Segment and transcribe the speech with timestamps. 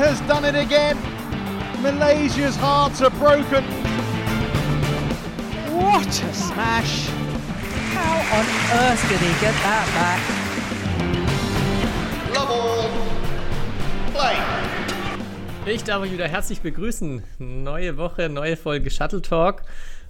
[0.00, 0.96] has done it again.
[1.82, 3.62] Malaysia's hearts are broken.
[5.76, 7.08] What a smash!
[7.92, 8.46] How on
[8.80, 10.20] earth did he get that back?
[12.34, 12.88] Love all.
[14.14, 14.36] Play.
[15.66, 17.22] Ich darf euch wieder herzlich begrüßen.
[17.38, 19.64] Neue Woche, neue Folge Shuttle Talk.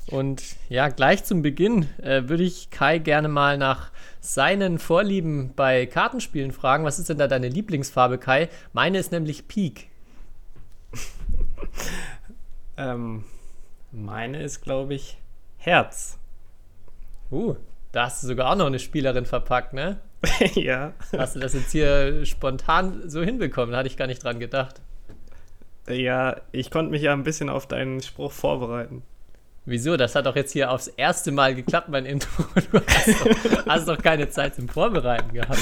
[0.07, 5.87] Und ja, gleich zum Beginn äh, würde ich Kai gerne mal nach seinen Vorlieben bei
[5.87, 6.85] Kartenspielen fragen.
[6.85, 8.49] Was ist denn da deine Lieblingsfarbe, Kai?
[8.73, 9.90] Meine ist nämlich Peak.
[12.77, 13.25] ähm,
[13.93, 15.19] meine ist, glaube ich,
[15.59, 16.19] Herz.
[17.31, 17.57] Uh,
[17.93, 20.01] da hast du sogar auch noch eine Spielerin verpackt, ne?
[20.55, 20.93] ja.
[21.17, 23.73] Hast du das jetzt hier spontan so hinbekommen?
[23.73, 24.81] Da hatte ich gar nicht dran gedacht.
[25.89, 29.03] Ja, ich konnte mich ja ein bisschen auf deinen Spruch vorbereiten.
[29.65, 29.97] Wieso?
[29.97, 32.45] Das hat doch jetzt hier aufs erste Mal geklappt, mein Intro.
[32.73, 35.61] Du hast doch, hast doch keine Zeit zum Vorbereiten gehabt.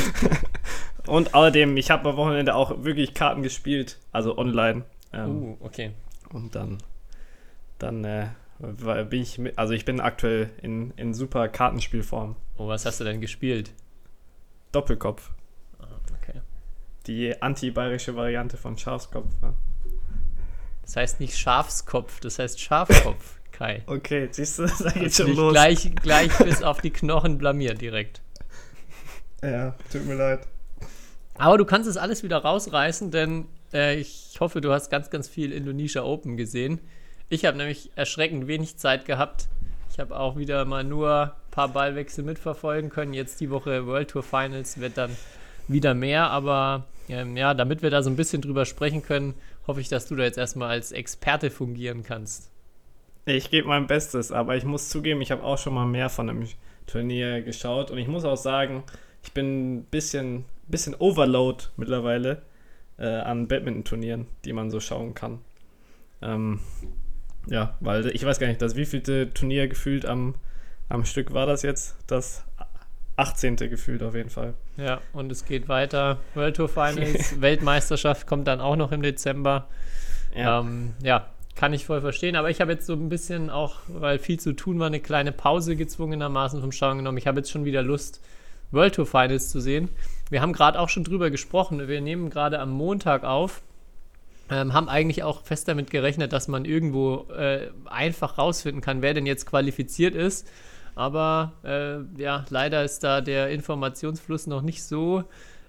[1.06, 4.84] Und außerdem, ich habe am Wochenende auch wirklich Karten gespielt, also online.
[5.12, 5.92] Ähm, uh, okay.
[6.32, 6.78] Und dann,
[7.78, 8.28] dann äh,
[8.58, 12.36] bin ich, mit, also ich bin aktuell in, in super Kartenspielform.
[12.56, 13.72] Oh, was hast du denn gespielt?
[14.72, 15.30] Doppelkopf.
[15.78, 15.86] Ah,
[16.20, 16.40] okay.
[17.06, 19.32] Die anti-bayerische Variante von Schafskopf.
[19.42, 19.54] Ja.
[20.82, 23.38] Das heißt nicht Schafskopf, das heißt Schafkopf.
[23.52, 23.82] Kai.
[23.86, 25.52] Okay, siehst du, da geht schon los.
[25.52, 28.22] Gleich, gleich bis auf die Knochen blamiert direkt.
[29.42, 30.46] Ja, tut mir leid.
[31.34, 35.28] Aber du kannst es alles wieder rausreißen, denn äh, ich hoffe, du hast ganz, ganz
[35.28, 36.80] viel Indonesia Open gesehen.
[37.28, 39.48] Ich habe nämlich erschreckend wenig Zeit gehabt.
[39.90, 43.14] Ich habe auch wieder mal nur ein paar Ballwechsel mitverfolgen können.
[43.14, 45.16] Jetzt die Woche World Tour Finals wird dann
[45.66, 49.34] wieder mehr, aber ähm, ja, damit wir da so ein bisschen drüber sprechen können,
[49.66, 52.50] hoffe ich, dass du da jetzt erstmal als Experte fungieren kannst.
[53.26, 56.30] Ich gebe mein Bestes, aber ich muss zugeben, ich habe auch schon mal mehr von
[56.30, 56.48] einem
[56.86, 58.84] Turnier geschaut und ich muss auch sagen,
[59.22, 62.40] ich bin ein bisschen, bisschen Overload mittlerweile
[62.98, 65.38] äh, an Badminton-Turnieren, die man so schauen kann.
[66.20, 66.60] Ähm,
[67.46, 70.34] ja, weil ich weiß gar nicht, das wievielte Turnier gefühlt am,
[70.88, 71.96] am Stück war das jetzt?
[72.06, 72.44] Das
[73.16, 73.56] 18.
[73.56, 74.54] gefühlt auf jeden Fall.
[74.76, 76.18] Ja, und es geht weiter.
[76.34, 79.68] World Tour Finals, Weltmeisterschaft kommt dann auch noch im Dezember.
[80.36, 81.28] Ja, ähm, ja
[81.58, 84.52] kann ich voll verstehen, aber ich habe jetzt so ein bisschen auch, weil viel zu
[84.52, 87.18] tun war, eine kleine Pause gezwungenermaßen vom Schauen genommen.
[87.18, 88.20] Ich habe jetzt schon wieder Lust,
[88.70, 89.88] World Tour Finals zu sehen.
[90.30, 91.88] Wir haben gerade auch schon drüber gesprochen.
[91.88, 93.62] Wir nehmen gerade am Montag auf.
[94.50, 99.12] Ähm, haben eigentlich auch fest damit gerechnet, dass man irgendwo äh, einfach rausfinden kann, wer
[99.12, 100.48] denn jetzt qualifiziert ist.
[100.94, 105.24] Aber äh, ja, leider ist da der Informationsfluss noch nicht so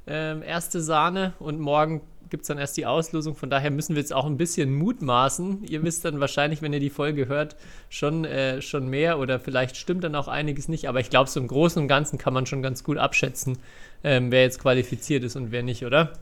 [0.08, 3.36] äh, erste Sahne und morgen gibt es dann erst die Auslosung.
[3.36, 5.64] Von daher müssen wir jetzt auch ein bisschen mutmaßen.
[5.66, 7.56] Ihr wisst dann wahrscheinlich, wenn ihr die Folge hört,
[7.90, 10.88] schon, äh, schon mehr oder vielleicht stimmt dann auch einiges nicht.
[10.88, 13.58] Aber ich glaube, so im Großen und Ganzen kann man schon ganz gut abschätzen,
[14.03, 16.13] ähm, wer jetzt qualifiziert ist und wer nicht, oder?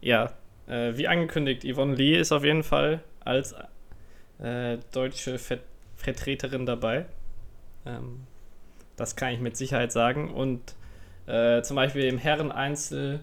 [0.00, 0.32] Ja,
[0.68, 3.54] äh, wie angekündigt, Yvonne Lee ist auf jeden Fall als
[4.38, 5.58] äh, deutsche Ver
[5.96, 7.06] Vertreterin dabei.
[7.86, 8.26] Ähm,
[8.96, 10.30] das kann ich mit Sicherheit sagen.
[10.30, 10.74] Und
[11.26, 13.20] äh, zum Beispiel im Herren-Einzel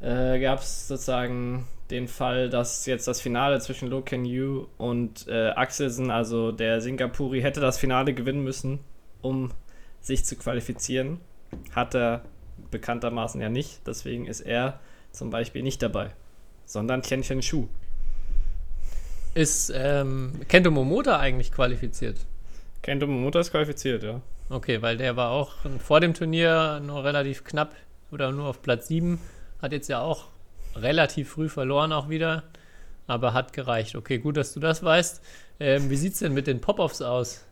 [0.00, 5.26] äh, gab es sozusagen den Fall, dass jetzt das Finale zwischen Lo Ken Yu und
[5.28, 8.78] äh, Axelsen, also der Singapuri, hätte das Finale gewinnen müssen,
[9.20, 9.50] um
[10.00, 11.20] sich zu qualifizieren.
[11.74, 12.22] Hat er
[12.70, 13.86] bekanntermaßen ja nicht.
[13.86, 14.80] Deswegen ist er
[15.12, 16.10] zum Beispiel nicht dabei,
[16.64, 17.68] sondern Tian Chen Shu.
[19.34, 22.18] Ist ähm, Kento Momota eigentlich qualifiziert?
[22.82, 24.20] Kento Momota ist qualifiziert, ja.
[24.48, 27.74] Okay, weil der war auch vor dem Turnier nur relativ knapp
[28.10, 29.20] oder nur auf Platz 7
[29.62, 30.28] hat jetzt ja auch
[30.74, 32.44] relativ früh verloren auch wieder,
[33.06, 33.94] aber hat gereicht.
[33.96, 35.22] Okay, gut, dass du das weißt.
[35.60, 37.44] Ähm, wie sieht es denn mit den Pop-Offs aus?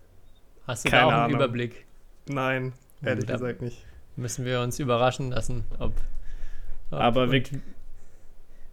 [0.66, 1.36] Hast du Keine da auch einen Ahnung.
[1.36, 1.86] Überblick?
[2.28, 3.84] Nein, ehrlich Da gesagt nicht.
[4.18, 5.92] Müssen wir uns überraschen lassen, ob.
[6.90, 7.40] ob Aber wir,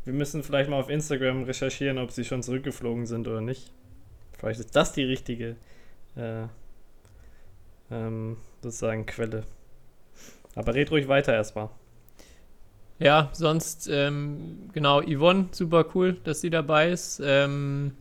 [0.03, 3.71] wir müssen vielleicht mal auf Instagram recherchieren, ob sie schon zurückgeflogen sind oder nicht.
[4.39, 5.55] Vielleicht ist das die richtige
[6.15, 6.47] äh,
[7.91, 9.43] ähm, sozusagen Quelle.
[10.55, 11.69] Aber red ruhig weiter erstmal.
[12.97, 17.21] Ja, sonst, ähm, genau, Yvonne, super cool, dass sie dabei ist.
[17.23, 17.95] Ähm,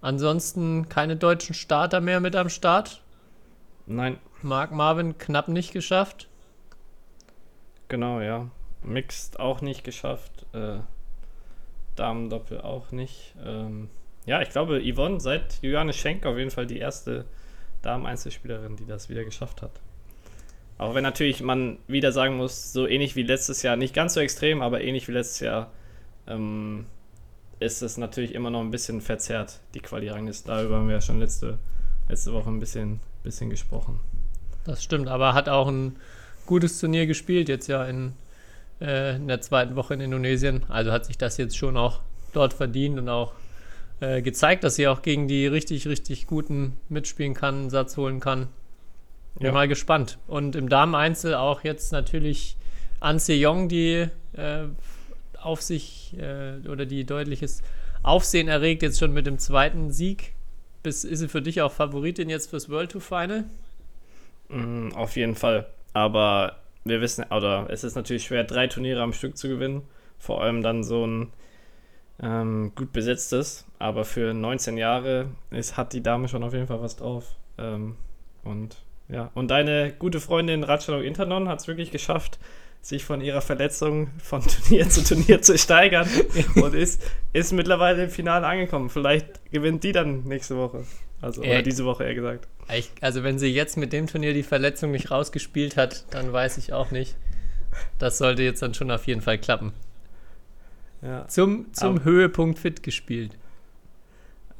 [0.00, 3.02] ansonsten keine deutschen Starter mehr mit am Start.
[3.86, 6.28] Nein, Mark Marvin knapp nicht geschafft.
[7.88, 8.48] genau, ja.
[8.82, 10.46] Mixed auch nicht geschafft.
[10.52, 10.78] Äh,
[11.96, 13.34] Damendoppel auch nicht.
[13.44, 13.88] Ähm,
[14.26, 17.24] ja, ich glaube, Yvonne seit Juliane Schenk auf jeden Fall die erste
[17.82, 19.80] Damen-Einzelspielerin, die das wieder geschafft hat.
[20.78, 24.20] Auch wenn natürlich man wieder sagen muss, so ähnlich wie letztes Jahr, nicht ganz so
[24.20, 25.70] extrem, aber ähnlich wie letztes Jahr,
[26.26, 26.86] ähm,
[27.60, 30.48] ist es natürlich immer noch ein bisschen verzerrt, die Quali-Rangliste.
[30.48, 31.58] Darüber haben wir ja schon letzte,
[32.08, 34.00] letzte Woche ein bisschen, bisschen gesprochen.
[34.64, 35.96] Das stimmt, aber hat auch ein
[36.46, 38.12] gutes Turnier gespielt, jetzt ja in
[38.82, 40.64] äh, in der zweiten Woche in Indonesien.
[40.68, 42.00] Also hat sich das jetzt schon auch
[42.32, 43.32] dort verdient und auch
[44.00, 48.20] äh, gezeigt, dass sie auch gegen die richtig, richtig guten mitspielen kann, einen Satz holen
[48.20, 48.48] kann.
[49.36, 49.52] Bin Ja.
[49.52, 50.18] mal gespannt.
[50.26, 52.56] Und im Damen-Einzel auch jetzt natürlich
[53.00, 54.64] An Se-Yong, die äh,
[55.40, 57.62] auf sich äh, oder die deutliches
[58.02, 60.34] Aufsehen erregt, jetzt schon mit dem zweiten Sieg.
[60.82, 63.44] Bis, ist sie für dich auch Favoritin jetzt fürs World Tour Final?
[64.52, 65.66] Mm, Auf jeden Fall.
[65.92, 69.82] Aber wir wissen, oder es ist natürlich schwer, drei Turniere am Stück zu gewinnen.
[70.18, 71.32] Vor allem dann so ein
[72.22, 73.66] ähm, gut besetztes.
[73.78, 77.36] Aber für 19 Jahre ist, hat die Dame schon auf jeden Fall was drauf.
[77.58, 77.96] Ähm,
[78.44, 78.76] und
[79.08, 82.38] ja, und deine gute Freundin Ratchanok Internon hat es wirklich geschafft,
[82.80, 86.08] sich von ihrer Verletzung von Turnier zu Turnier zu steigern
[86.56, 87.02] und ist,
[87.32, 88.90] ist mittlerweile im Finale angekommen.
[88.90, 90.84] Vielleicht gewinnt die dann nächste Woche.
[91.22, 92.48] Also, oder diese Woche eher gesagt.
[92.72, 96.58] Ich, also wenn sie jetzt mit dem Turnier die Verletzung nicht rausgespielt hat, dann weiß
[96.58, 97.16] ich auch nicht.
[97.98, 99.72] Das sollte jetzt dann schon auf jeden Fall klappen.
[101.00, 101.26] Ja.
[101.28, 103.36] Zum, zum Aber- Höhepunkt fit gespielt.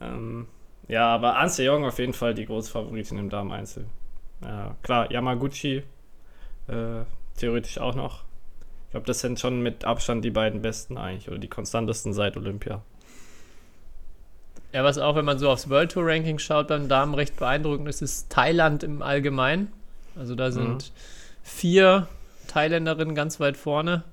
[0.00, 0.46] Ähm,
[0.88, 3.86] ja, aber Anse Jong auf jeden Fall die große Favoritin im Damen-Einzel.
[4.42, 5.82] Ja, klar, Yamaguchi
[6.68, 7.04] äh,
[7.36, 8.24] theoretisch auch noch.
[8.86, 12.36] Ich glaube, das sind schon mit Abstand die beiden besten eigentlich oder die konstantesten seit
[12.36, 12.82] Olympia.
[14.72, 17.88] Ja, was auch, wenn man so aufs World Tour Ranking schaut, beim Damen recht beeindruckend
[17.88, 19.70] ist, ist Thailand im Allgemeinen.
[20.16, 20.92] Also da sind
[21.42, 22.08] vier
[22.48, 24.04] Thailänderinnen ganz weit vorne.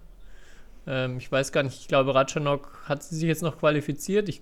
[0.85, 4.27] Ähm, ich weiß gar nicht, ich glaube, Ratchanok hat sie sich jetzt noch qualifiziert.
[4.27, 4.41] Ich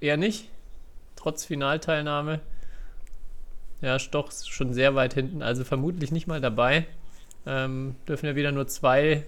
[0.00, 0.48] eher nicht,
[1.16, 2.40] trotz Finalteilnahme.
[3.80, 6.86] Ja, Stoch ist schon sehr weit hinten, also vermutlich nicht mal dabei.
[7.46, 9.24] Ähm, dürfen ja wieder nur zwei,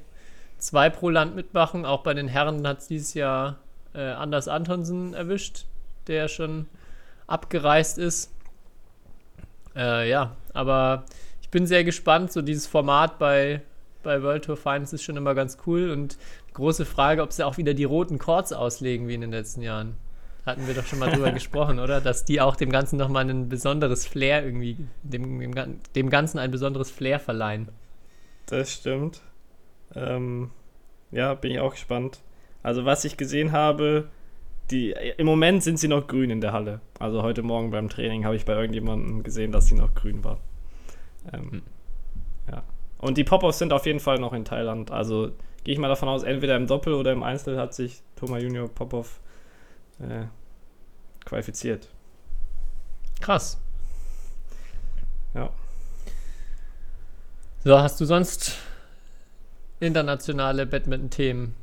[0.58, 1.86] zwei pro Land mitmachen.
[1.86, 3.58] Auch bei den Herren hat es dieses Jahr
[3.94, 5.66] äh, Anders Antonsen erwischt,
[6.06, 6.66] der schon
[7.26, 8.32] abgereist ist.
[9.74, 11.04] Äh, ja, aber
[11.40, 12.32] ich bin sehr gespannt.
[12.32, 13.62] So dieses Format bei,
[14.02, 15.90] bei World Tour Finals ist schon immer ganz cool.
[15.90, 16.18] Und
[16.54, 19.96] große Frage, ob sie auch wieder die roten Chords auslegen wie in den letzten Jahren.
[20.46, 22.00] Hatten wir doch schon mal drüber gesprochen, oder?
[22.00, 26.50] Dass die auch dem Ganzen nochmal ein besonderes Flair irgendwie, dem, dem, dem Ganzen ein
[26.50, 27.68] besonderes Flair verleihen.
[28.46, 29.20] Das stimmt.
[29.94, 30.50] Ähm,
[31.10, 32.20] ja, bin ich auch gespannt.
[32.62, 34.08] Also, was ich gesehen habe,
[34.70, 36.80] die, im Moment sind sie noch grün in der Halle.
[36.98, 40.38] Also, heute Morgen beim Training habe ich bei irgendjemandem gesehen, dass sie noch grün war.
[41.32, 41.62] Ähm,
[42.50, 42.62] Ja.
[42.98, 44.90] Und die Pop-Offs sind auf jeden Fall noch in Thailand.
[44.90, 45.32] Also,
[45.64, 48.68] gehe ich mal davon aus, entweder im Doppel oder im Einzel hat sich Thomas Junior
[48.68, 49.20] Popov
[50.00, 50.26] äh,
[51.24, 51.88] qualifiziert.
[53.20, 53.58] Krass.
[55.34, 55.50] Ja.
[57.64, 58.58] So, hast du sonst
[59.80, 61.54] internationale Badminton-Themen?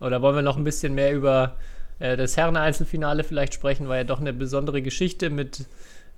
[0.00, 1.56] Oder wollen wir noch ein bisschen mehr über
[1.98, 3.88] äh, das Herren-Einzelfinale vielleicht sprechen?
[3.88, 5.66] War ja doch eine besondere Geschichte mit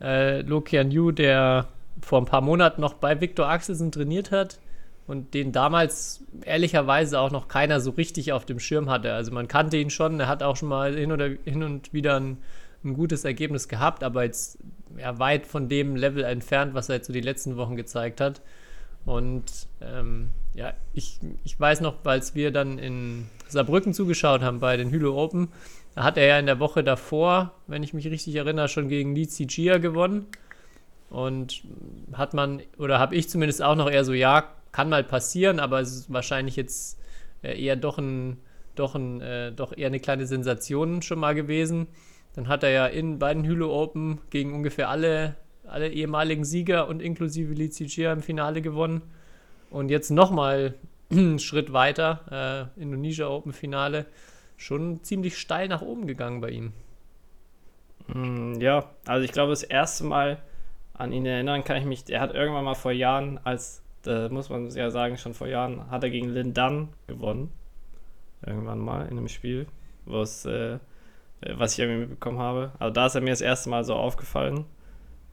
[0.01, 1.69] äh, Lo Yu, der
[2.01, 4.59] vor ein paar Monaten noch bei Viktor Axelsen trainiert hat
[5.07, 9.13] und den damals ehrlicherweise auch noch keiner so richtig auf dem Schirm hatte.
[9.15, 12.21] Also man kannte ihn schon, er hat auch schon mal hin, oder, hin und wieder
[12.21, 12.39] ein,
[12.85, 14.59] ein gutes Ergebnis gehabt, aber jetzt
[14.97, 18.43] ja, weit von dem Level entfernt, was er jetzt so die letzten Wochen gezeigt hat.
[19.07, 19.45] Und
[19.81, 24.91] ähm, ja, ich, ich weiß noch, als wir dann in Saarbrücken zugeschaut haben bei den
[24.91, 25.49] Hülo Open,
[25.95, 29.15] da hat er ja in der Woche davor, wenn ich mich richtig erinnere, schon gegen
[29.15, 30.27] Li Zijia gewonnen.
[31.11, 31.63] Und
[32.13, 35.81] hat man, oder habe ich zumindest auch noch eher so, ja, kann mal passieren, aber
[35.81, 37.01] es ist wahrscheinlich jetzt
[37.43, 38.39] äh, eher doch ein,
[38.75, 41.89] doch ein, äh, doch eher eine kleine Sensation schon mal gewesen.
[42.35, 45.35] Dann hat er ja in beiden Hülo Open gegen ungefähr alle,
[45.67, 49.03] alle ehemaligen Sieger und inklusive Li Zijia im Finale gewonnen.
[49.71, 50.75] Und jetzt nochmal
[51.11, 54.07] einen Schritt weiter, äh, Indonesia Open Finale,
[54.57, 56.73] schon ziemlich steil nach oben gegangen bei ihm.
[58.07, 60.43] Mm, Ja, also ich glaube, das erste Mal
[60.95, 64.49] an ihn erinnern kann ich mich, er hat irgendwann mal vor Jahren, als, da muss
[64.51, 67.53] man ja sagen, schon vor Jahren, hat er gegen Lin Dan gewonnen.
[68.47, 69.67] Irgendwann mal in einem Spiel,
[70.07, 70.79] was, äh,
[71.43, 72.73] was ich irgendwie mitbekommen habe.
[72.79, 74.67] Also da ist er mir das erste Mal so aufgefallen.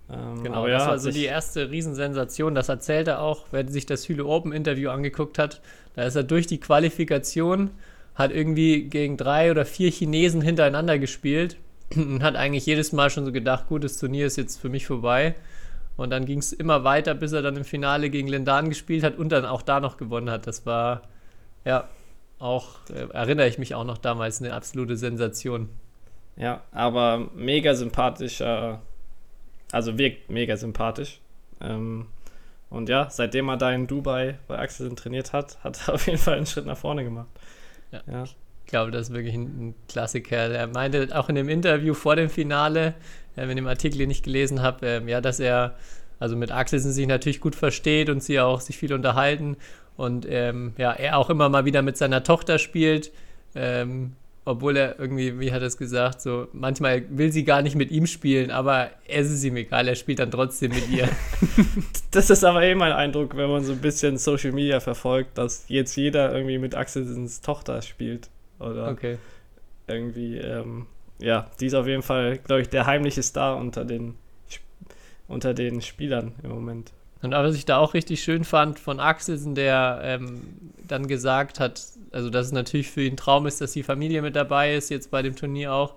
[0.10, 2.56] Ähm, Genau, aber das ja, war hat so die erste Riesensensation.
[2.56, 5.62] Das erzählt er auch, wer sich das Hüle Open Interview angeguckt hat.
[5.96, 7.72] Da ist er durch die Qualifikation,
[8.16, 11.58] hat irgendwie gegen drei oder vier Chinesen hintereinander gespielt
[11.96, 14.88] und hat eigentlich jedes Mal schon so gedacht, gut, das Turnier ist jetzt für mich
[14.88, 15.36] vorbei.
[15.98, 19.18] Und dann ging es immer weiter, bis er dann im Finale gegen Lindan gespielt hat
[19.18, 20.46] und dann auch da noch gewonnen hat.
[20.46, 21.04] Das war,
[21.64, 21.88] ja,
[22.38, 25.70] auch, äh, erinnere ich mich auch noch damals, eine absolute Sensation.
[26.36, 28.82] Ja, aber mega sympathischer,
[29.76, 31.20] also wirkt mega sympathisch.
[31.60, 32.06] Ähm,
[32.70, 36.18] und ja, seitdem er da in Dubai bei Axel trainiert hat, hat er auf jeden
[36.18, 37.28] Fall einen Schritt nach vorne gemacht.
[37.92, 38.02] Ja.
[38.08, 38.24] ja.
[38.24, 40.50] Ich glaube, das ist wirklich ein, Klassiker.
[40.50, 42.96] Er meinte auch in dem Interview vor dem Finale,
[43.36, 45.76] äh, wenn ich den Artikel nicht gelesen habe, ähm, ja, dass er
[46.20, 49.58] also mit Axelsen sich natürlich gut versteht und sie auch sich viel unterhalten
[49.98, 53.12] Und ähm, ja, er auch immer mal wieder mit seiner Tochter spielt.
[53.56, 54.16] Ähm,
[54.46, 57.90] obwohl er irgendwie, wie hat er es gesagt, so manchmal will sie gar nicht mit
[57.90, 61.10] ihm spielen, aber es ist ihm egal, er spielt dann trotzdem mit ihr.
[62.12, 65.66] das ist aber eh mein Eindruck, wenn man so ein bisschen Social Media verfolgt, dass
[65.68, 68.30] jetzt jeder irgendwie mit Axelsens Tochter spielt.
[68.60, 69.18] Oder okay.
[69.88, 70.86] irgendwie, ähm,
[71.20, 74.14] ja, die ist auf jeden Fall, glaube ich, der heimliche Star unter den,
[75.28, 76.92] unter den Spielern im Moment.
[77.24, 80.42] Und was ich da auch richtig schön fand von Axelsen, der ähm,
[80.88, 81.82] dann gesagt hat,
[82.16, 84.90] also dass es natürlich für ihn ein Traum ist, dass die Familie mit dabei ist,
[84.90, 85.96] jetzt bei dem Turnier auch,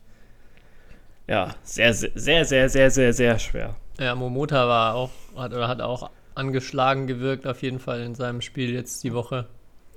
[1.28, 3.76] ja, sehr, sehr, sehr, sehr, sehr, sehr schwer.
[4.00, 8.42] Ja, Momota war auch, hat, oder hat auch angeschlagen gewirkt, auf jeden Fall in seinem
[8.42, 9.48] Spiel jetzt die Woche.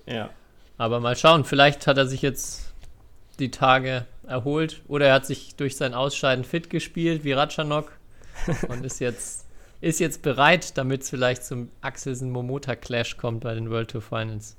[0.06, 0.30] Ja.
[0.78, 2.74] Aber mal schauen, vielleicht hat er sich jetzt
[3.38, 7.92] die Tage erholt oder er hat sich durch sein Ausscheiden fit gespielt, wie Ratschanok,
[8.68, 9.46] und ist jetzt,
[9.80, 14.56] ist jetzt bereit, damit es vielleicht zum Axelsen-Momota-Clash kommt bei den World Tour Finals.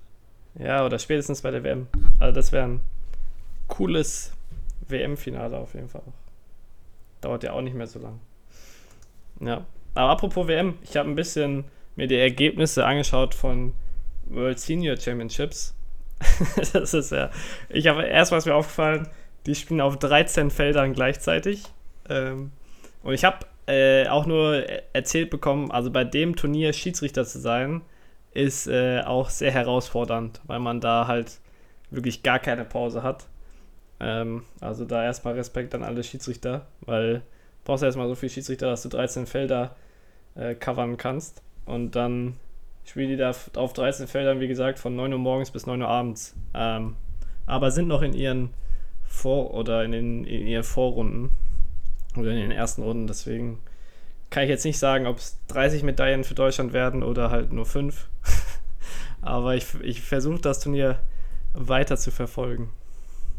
[0.56, 1.88] Ja, oder spätestens bei der WM.
[2.20, 2.82] Also das wäre ein
[3.68, 4.32] cooles
[4.88, 6.14] WM-Finale auf jeden Fall auch.
[7.22, 8.20] Dauert ja auch nicht mehr so lang.
[9.40, 9.66] Ja.
[9.98, 13.74] Aber apropos WM, ich habe ein bisschen mir die Ergebnisse angeschaut von
[14.28, 15.74] World Senior Championships.
[16.74, 17.32] das ist ja.
[17.70, 19.08] Ich habe erst was mir aufgefallen,
[19.48, 21.64] die spielen auf 13 Feldern gleichzeitig.
[22.10, 22.52] Ähm,
[23.02, 24.64] und ich habe äh, auch nur
[24.94, 27.82] erzählt bekommen, also bei dem Turnier Schiedsrichter zu sein,
[28.34, 31.40] ist äh, auch sehr herausfordernd, weil man da halt
[31.90, 33.26] wirklich gar keine Pause hat.
[34.00, 37.22] Ähm, also da erstmal Respekt an alle Schiedsrichter, weil du
[37.64, 39.76] brauchst ja erstmal so viele Schiedsrichter, dass du 13 Felder
[40.38, 41.42] äh, covern kannst.
[41.66, 42.38] Und dann
[42.86, 45.88] spielen die da auf 13 Feldern, wie gesagt, von 9 Uhr morgens bis 9 Uhr
[45.88, 46.36] abends.
[46.54, 46.96] Ähm,
[47.46, 48.50] aber sind noch in ihren
[49.06, 51.32] Vor- oder in, den, in ihren Vorrunden
[52.16, 53.08] oder in den ersten Runden.
[53.08, 53.60] Deswegen
[54.30, 57.66] kann ich jetzt nicht sagen, ob es 30 Medaillen für Deutschland werden oder halt nur
[57.66, 58.08] 5.
[59.22, 61.00] aber ich, ich versuche das Turnier
[61.54, 62.70] weiter zu verfolgen.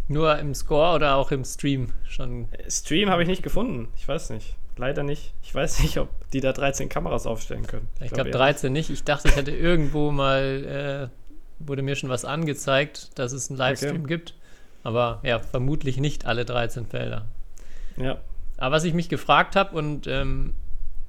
[0.08, 2.48] Nur im Score oder auch im Stream schon?
[2.68, 3.88] Stream habe ich nicht gefunden.
[3.96, 4.56] Ich weiß nicht.
[4.78, 5.34] Leider nicht.
[5.42, 7.88] Ich weiß nicht, ob die da 13 Kameras aufstellen können.
[7.98, 8.90] Ich, ich glaube glaub, 13 nicht.
[8.90, 13.58] Ich dachte, ich hätte irgendwo mal, äh, wurde mir schon was angezeigt, dass es einen
[13.58, 14.06] Livestream okay.
[14.06, 14.34] gibt.
[14.84, 17.26] Aber ja, vermutlich nicht alle 13 Felder.
[17.96, 18.18] Ja.
[18.56, 20.54] Aber was ich mich gefragt habe und ähm,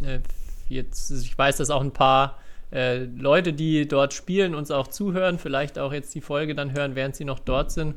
[0.02, 0.20] äh,
[0.68, 2.40] jetzt, ich weiß, dass auch ein paar
[2.72, 6.96] äh, Leute, die dort spielen, uns auch zuhören, vielleicht auch jetzt die Folge dann hören,
[6.96, 7.96] während sie noch dort sind.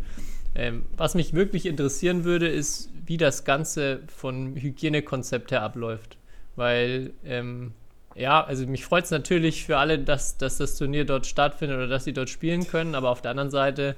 [0.54, 6.16] Ähm, was mich wirklich interessieren würde, ist, wie das Ganze von Hygienekonzept her abläuft.
[6.56, 7.72] Weil, ähm,
[8.14, 11.88] ja, also mich freut es natürlich für alle, dass, dass das Turnier dort stattfindet oder
[11.88, 13.96] dass sie dort spielen können, aber auf der anderen Seite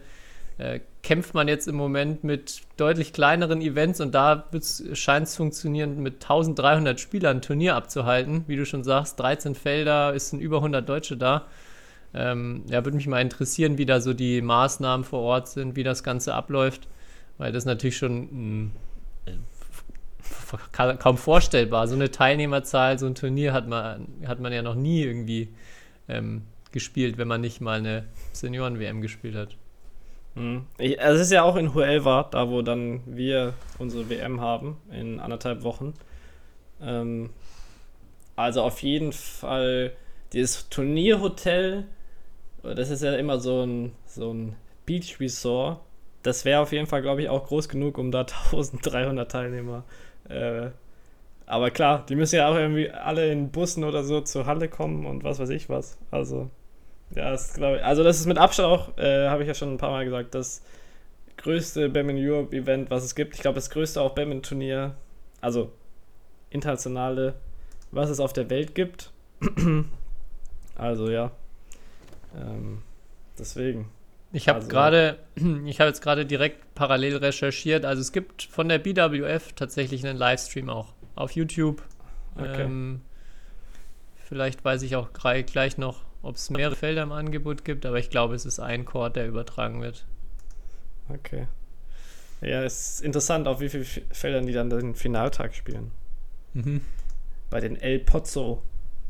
[0.56, 4.48] äh, kämpft man jetzt im Moment mit deutlich kleineren Events und da
[4.92, 8.44] scheint es funktionieren, mit 1300 Spielern ein Turnier abzuhalten.
[8.46, 11.46] Wie du schon sagst, 13 Felder, ist sind über 100 Deutsche da.
[12.14, 15.82] Ähm, ja, würde mich mal interessieren, wie da so die Maßnahmen vor Ort sind, wie
[15.82, 16.86] das Ganze abläuft,
[17.38, 18.93] weil das natürlich schon äh,
[20.72, 21.88] kaum vorstellbar.
[21.88, 25.48] So eine Teilnehmerzahl, so ein Turnier hat man, hat man ja noch nie irgendwie
[26.08, 29.56] ähm, gespielt, wenn man nicht mal eine Senioren-WM gespielt hat.
[30.34, 30.66] Mhm.
[30.78, 35.20] Also es ist ja auch in Huelva, da wo dann wir unsere WM haben, in
[35.20, 35.94] anderthalb Wochen.
[36.80, 37.30] Ähm,
[38.36, 39.92] also auf jeden Fall
[40.32, 41.86] dieses Turnierhotel
[42.64, 45.80] das ist ja immer so ein, so ein Beach Resort.
[46.22, 48.20] Das wäre auf jeden Fall, glaube ich, auch groß genug, um da
[48.52, 49.84] 1300 Teilnehmer.
[50.28, 50.70] Äh,
[51.46, 55.04] aber klar, die müssen ja auch irgendwie alle in Bussen oder so zur Halle kommen
[55.04, 55.98] und was weiß ich was.
[56.10, 56.50] Also,
[57.14, 57.84] ja, das glaube ich.
[57.84, 60.34] Also, das ist mit Abstand auch, äh, habe ich ja schon ein paar Mal gesagt,
[60.34, 60.62] das
[61.36, 63.34] größte Badminton Europe Event, was es gibt.
[63.34, 64.94] Ich glaube, das größte auch Badminton Turnier,
[65.40, 65.70] also
[66.50, 67.34] internationale,
[67.90, 69.12] was es auf der Welt gibt.
[70.76, 71.30] also, ja,
[72.36, 72.82] ähm,
[73.38, 73.90] deswegen.
[74.34, 75.18] Ich habe also, gerade,
[75.64, 77.86] ich habe jetzt gerade direkt parallel recherchiert.
[77.86, 81.82] Also es gibt von der BWF tatsächlich einen Livestream auch auf YouTube.
[82.36, 82.62] Okay.
[82.62, 83.00] Ähm,
[84.26, 88.10] Vielleicht weiß ich auch gleich noch, ob es mehrere Felder im Angebot gibt, aber ich
[88.10, 90.06] glaube, es ist ein Chord, der übertragen wird.
[91.08, 91.46] Okay.
[92.40, 95.90] Ja, es ist interessant, auf wie vielen Feldern die dann den Finaltag spielen.
[96.54, 96.80] Mhm.
[97.50, 98.62] Bei den El Pozzo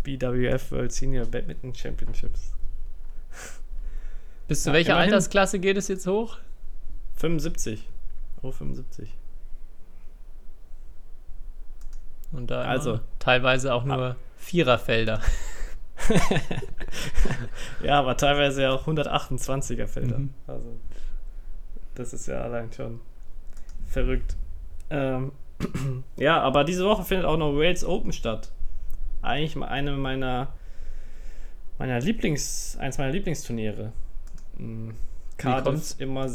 [0.02, 2.52] BWF World Senior Badminton Championships.
[4.48, 5.12] Bis zu ja, welcher immerhin.
[5.12, 6.38] Altersklasse geht es jetzt hoch?
[7.16, 7.88] 75.
[8.42, 9.12] Oh, 75.
[12.32, 14.16] Und da also teilweise auch nur ah.
[14.36, 15.20] Viererfelder.
[17.82, 20.18] ja, aber teilweise ja auch 128er Felder.
[20.18, 20.34] Mhm.
[20.46, 20.78] Also
[21.94, 23.00] das ist ja allein schon
[23.86, 24.36] verrückt.
[24.90, 25.32] Ähm,
[26.16, 28.50] ja, aber diese Woche findet auch noch Wales Open statt.
[29.22, 30.52] Eigentlich eine meiner
[31.78, 33.92] meiner Lieblings eins meiner Lieblingsturniere.
[34.58, 34.94] Mhm.
[35.36, 36.28] Cardiff immer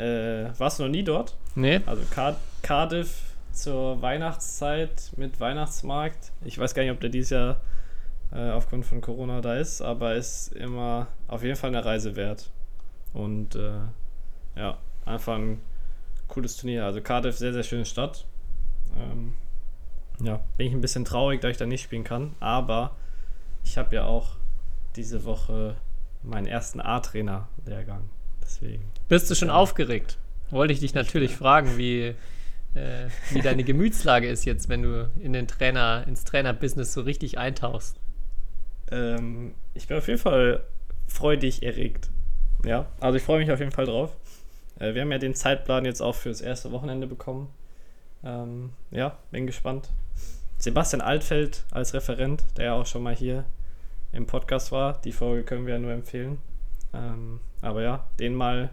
[0.00, 1.36] äh, warst du noch nie dort?
[1.54, 1.80] Nee.
[1.86, 6.32] Also Card Cardiff zur Weihnachtszeit mit Weihnachtsmarkt.
[6.44, 7.60] Ich weiß gar nicht, ob der dieses Jahr
[8.32, 12.50] äh, aufgrund von Corona da ist, aber ist immer auf jeden Fall eine Reise wert.
[13.12, 13.72] Und äh,
[14.56, 15.60] ja, einfach ein
[16.28, 16.84] cooles Turnier.
[16.86, 18.24] Also Cardiff, sehr, sehr schöne Stadt.
[18.96, 19.34] Ähm,
[20.22, 22.34] ja, bin ich ein bisschen traurig, da ich da nicht spielen kann.
[22.40, 22.96] Aber
[23.64, 24.36] ich habe ja auch
[24.96, 25.76] diese Woche
[26.22, 28.10] meinen ersten A-Trainer-Lehrgang.
[28.42, 28.84] Deswegen.
[29.08, 29.54] Bist du schon ja.
[29.54, 30.18] aufgeregt?
[30.50, 32.14] Wollte ich dich natürlich fragen, wie,
[32.74, 37.38] äh, wie deine Gemütslage ist jetzt, wenn du in den Trainer, ins Trainerbusiness so richtig
[37.38, 37.96] eintauchst.
[38.90, 40.64] Ähm, ich bin auf jeden Fall
[41.06, 42.10] freudig erregt.
[42.64, 44.16] Ja, also ich freue mich auf jeden Fall drauf.
[44.78, 47.48] Äh, wir haben ja den Zeitplan jetzt auch fürs erste Wochenende bekommen.
[48.24, 49.88] Ähm, ja, bin gespannt.
[50.58, 53.44] Sebastian Altfeld als Referent, der ja auch schon mal hier
[54.12, 55.00] im Podcast war.
[55.02, 56.38] Die Folge können wir ja nur empfehlen.
[56.92, 58.70] Ähm, aber ja, den mal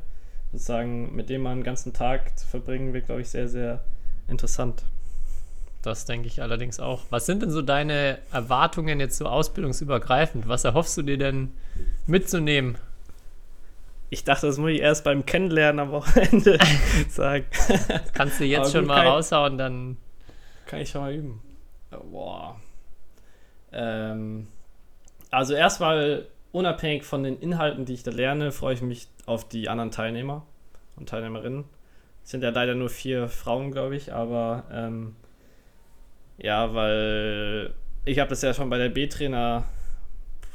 [0.51, 3.84] sozusagen, mit dem mal einen ganzen Tag zu verbringen, wird, glaube ich, sehr, sehr
[4.27, 4.84] interessant.
[5.82, 7.04] Das denke ich allerdings auch.
[7.10, 10.47] Was sind denn so deine Erwartungen jetzt so ausbildungsübergreifend?
[10.47, 11.52] Was erhoffst du dir denn
[12.08, 12.78] mitzunehmen
[14.10, 16.58] ich dachte, das muss ich erst beim Kennenlernen am Wochenende
[17.10, 17.45] sagen.
[17.88, 19.97] Das kannst du jetzt schon mal raushauen, dann.
[20.65, 21.41] Kann ich schon mal üben.
[22.12, 22.60] Boah.
[23.71, 24.47] Ähm,
[25.32, 29.70] also erstmal unabhängig von den Inhalten, die ich da lerne, freue ich mich auf die
[29.70, 30.46] anderen Teilnehmer
[30.96, 31.66] und Teilnehmerinnen.
[32.24, 35.16] Es sind ja leider nur vier Frauen, glaube ich, aber ähm,
[36.38, 37.74] ja, weil
[38.06, 39.66] ich habe das ja schon bei der B-Trainer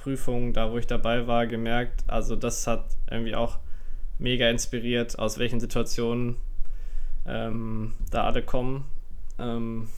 [0.02, 2.04] Prüfung, da wo ich dabei war, gemerkt.
[2.08, 3.58] Also das hat irgendwie auch
[4.18, 6.36] mega inspiriert, aus welchen Situationen
[7.26, 8.84] ähm, da alle kommen.
[9.38, 9.88] Ähm,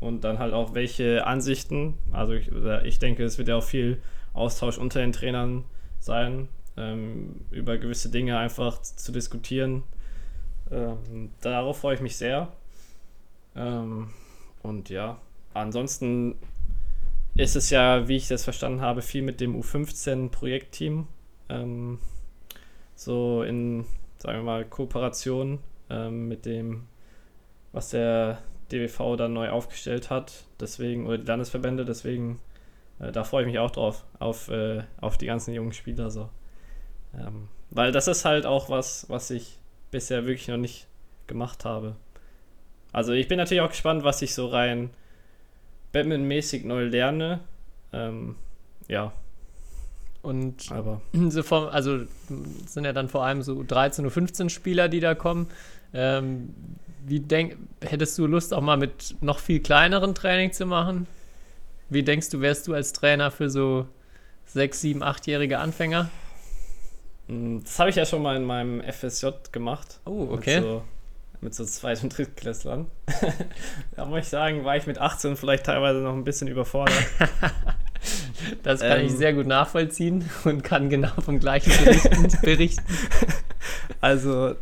[0.00, 1.94] und dann halt auch welche Ansichten.
[2.10, 2.50] Also ich,
[2.84, 5.64] ich denke, es wird ja auch viel Austausch unter den Trainern
[5.98, 9.82] sein, ähm, über gewisse Dinge einfach zu diskutieren.
[10.70, 12.48] Ähm, darauf freue ich mich sehr.
[13.54, 14.10] Ähm,
[14.62, 15.18] und ja,
[15.52, 16.36] ansonsten
[17.36, 21.06] ist es ja, wie ich das verstanden habe, viel mit dem U15-Projektteam.
[21.48, 21.98] Ähm,
[22.94, 23.84] so in,
[24.18, 25.58] sagen wir mal, Kooperation
[25.88, 26.86] ähm, mit dem,
[27.72, 28.38] was der
[28.72, 30.44] DWV dann neu aufgestellt hat.
[30.60, 32.40] Deswegen, oder die Landesverbände, deswegen,
[32.98, 36.28] äh, da freue ich mich auch drauf, auf, äh, auf die ganzen jungen Spieler so.
[37.14, 39.58] Ähm, weil das ist halt auch was, was ich
[39.90, 40.86] bisher wirklich noch nicht
[41.26, 41.96] gemacht habe.
[42.92, 44.90] Also ich bin natürlich auch gespannt, was ich so rein
[45.92, 47.40] Batman-mäßig neu lerne.
[47.92, 48.36] Ähm,
[48.88, 49.12] ja.
[50.22, 51.00] Und aber.
[51.30, 52.00] So vom, also
[52.66, 55.48] sind ja dann vor allem so 13 oder 15 Spieler, die da kommen.
[55.92, 56.54] Ähm,
[57.06, 61.06] wie denk, hättest du Lust, auch mal mit noch viel kleineren Training zu machen?
[61.88, 63.86] Wie denkst du, wärst du als Trainer für so
[64.46, 66.10] 6, 7, 8-jährige Anfänger?
[67.26, 70.00] Hm, das habe ich ja schon mal in meinem FSJ gemacht.
[70.04, 70.60] Oh, okay.
[70.60, 70.82] Mit so
[71.40, 72.86] mit so Zweit- und Drittklässlern.
[73.96, 77.02] da muss ich sagen, war ich mit 18 vielleicht teilweise noch ein bisschen überfordert.
[78.62, 82.38] das kann ähm, ich sehr gut nachvollziehen und kann genau vom gleichen berichten.
[82.42, 82.84] berichten.
[84.00, 84.54] Also,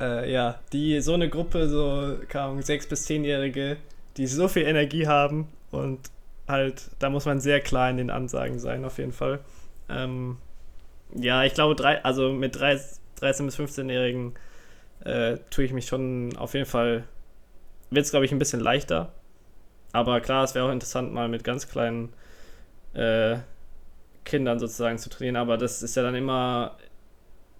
[0.00, 3.76] äh, ja, die so eine Gruppe, so kaum sechs bis zehnjährige,
[4.16, 6.00] die so viel Energie haben und
[6.48, 9.40] halt, da muss man sehr klar in den Ansagen sein, auf jeden Fall.
[9.88, 10.38] Ähm,
[11.14, 12.80] ja, ich glaube, drei, also mit drei,
[13.16, 14.34] 13 bis 15-Jährigen
[15.04, 17.04] äh, tue ich mich schon auf jeden Fall,
[17.90, 19.12] wird es glaube ich ein bisschen leichter.
[19.92, 22.12] Aber klar, es wäre auch interessant, mal mit ganz kleinen
[22.94, 23.36] äh,
[24.24, 25.36] Kindern sozusagen zu trainieren.
[25.36, 26.76] Aber das ist ja dann immer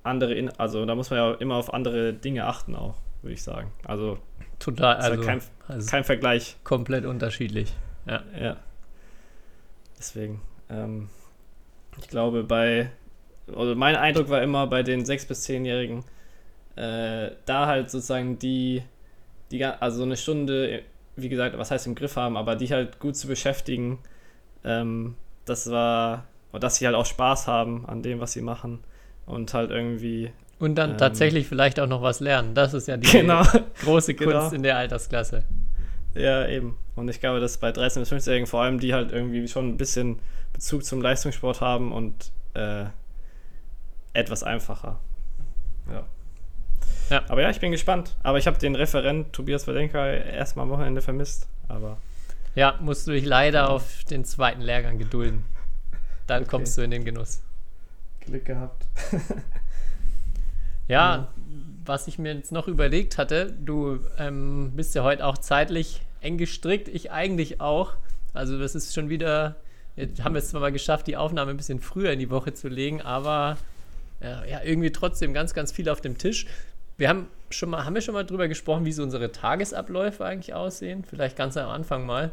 [0.04, 3.42] andere, in also da muss man ja immer auf andere Dinge achten auch, würde ich
[3.42, 3.72] sagen.
[3.84, 4.18] Also
[4.58, 6.56] total, also, kein, also kein Vergleich.
[6.62, 7.72] Komplett unterschiedlich.
[8.06, 8.22] Ja.
[8.38, 8.56] Ja.
[9.98, 10.42] Deswegen.
[10.68, 11.08] Ähm,
[11.98, 12.90] ich glaube, bei,
[13.48, 16.04] also mein Eindruck war immer bei den 6- bis 10-Jährigen,
[16.76, 18.82] äh, da halt sozusagen die,
[19.50, 20.82] die, also so eine Stunde,
[21.16, 24.00] wie gesagt, was heißt im Griff haben, aber die halt gut zu beschäftigen,
[24.64, 25.14] ähm,
[25.44, 28.80] das war, dass sie halt auch Spaß haben an dem, was sie machen
[29.26, 30.30] und halt irgendwie.
[30.58, 32.54] Und dann ähm, tatsächlich vielleicht auch noch was lernen.
[32.54, 33.42] Das ist ja die Genau.
[33.84, 34.50] große Kunst Genau.
[34.50, 35.44] in der Altersklasse.
[36.14, 36.78] Ja, eben.
[36.94, 39.76] Und ich glaube, dass bei 13- bis 15-Jährigen vor allem, die halt irgendwie schon ein
[39.76, 40.20] bisschen
[40.52, 42.84] Bezug zum Leistungssport haben und äh,
[44.12, 45.00] etwas einfacher.
[45.90, 46.04] Ja.
[47.10, 47.22] Ja.
[47.28, 48.16] Aber ja, ich bin gespannt.
[48.22, 51.48] Aber ich habe den Referent Tobias Wadenka erst mal am Wochenende vermisst.
[51.68, 51.98] Aber
[52.54, 55.44] Ja, musst du dich leider auf den zweiten Lehrgang gedulden.
[56.28, 56.50] Dann Okay.
[56.50, 57.42] kommst du in den Genuss.
[58.20, 58.83] Glück gehabt.
[60.88, 61.28] Ja,
[61.84, 66.38] was ich mir jetzt noch überlegt hatte, du ähm, bist ja heute auch zeitlich eng
[66.38, 67.94] gestrickt, ich eigentlich auch.
[68.32, 69.56] Also das ist schon wieder,
[69.96, 72.52] jetzt haben wir es zwar mal geschafft, die Aufnahme ein bisschen früher in die Woche
[72.54, 73.56] zu legen, aber
[74.20, 76.46] äh, ja, irgendwie trotzdem ganz, ganz viel auf dem Tisch.
[76.96, 80.54] Wir haben schon mal, haben wir schon mal drüber gesprochen, wie so unsere Tagesabläufe eigentlich
[80.54, 81.04] aussehen?
[81.04, 82.30] Vielleicht ganz am Anfang mal.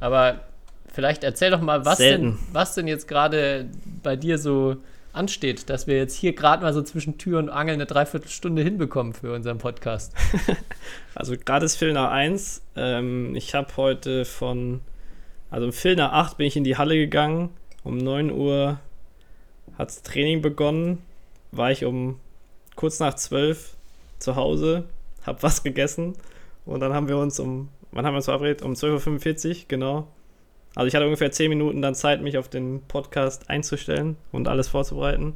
[0.00, 0.40] Aber
[0.92, 3.66] vielleicht erzähl doch mal, was, denn, was denn jetzt gerade
[4.02, 4.76] bei dir so
[5.12, 9.12] ansteht, dass wir jetzt hier gerade mal so zwischen Tür und Angel eine Dreiviertelstunde hinbekommen
[9.12, 10.14] für unseren Podcast.
[11.14, 12.62] Also gerade ist Viertel nach 1.
[12.76, 14.80] Ähm, ich habe heute von,
[15.50, 17.50] also um Viertel nach 8 bin ich in die Halle gegangen.
[17.82, 18.78] Um 9 Uhr
[19.76, 21.02] hat das Training begonnen.
[21.50, 22.20] War ich um
[22.76, 23.74] kurz nach 12
[24.18, 24.84] zu Hause,
[25.26, 26.14] habe was gegessen
[26.64, 28.62] und dann haben wir uns um, wann haben wir uns verabredet?
[28.62, 30.08] Um 12.45 Uhr, genau.
[30.74, 34.68] Also ich hatte ungefähr 10 Minuten dann Zeit, mich auf den Podcast einzustellen und alles
[34.68, 35.34] vorzubereiten.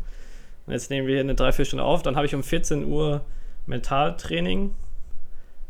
[0.66, 2.02] Und jetzt nehmen wir hier eine Dreiviertelstunde auf.
[2.02, 3.24] Dann habe ich um 14 Uhr
[3.66, 4.74] Mentaltraining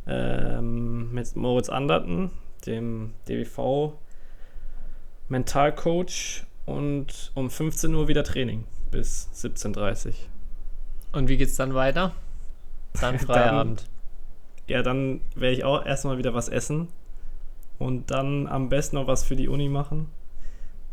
[0.07, 2.31] ähm, mit Moritz Anderten,
[2.67, 3.95] dem DWV
[5.29, 10.15] Mentalcoach und um 15 Uhr wieder Training bis 17.30 Uhr.
[11.13, 12.13] Und wie geht's dann weiter?
[13.01, 13.89] Dann Feierabend.
[14.69, 16.89] Ja, dann werde ich auch erstmal wieder was essen
[17.85, 20.07] und dann am besten noch was für die Uni machen.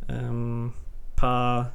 [0.09, 0.73] Ähm,
[1.15, 1.71] paar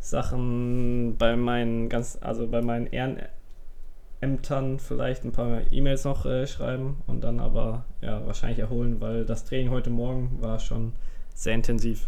[0.00, 7.02] Sachen bei meinen ganz, also bei meinen Ehrenämtern vielleicht ein paar E-Mails noch äh, schreiben
[7.06, 10.92] und dann aber ja wahrscheinlich erholen, weil das Training heute Morgen war schon
[11.34, 12.06] sehr intensiv.